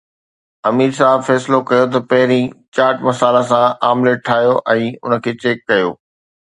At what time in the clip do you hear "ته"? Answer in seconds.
1.95-1.99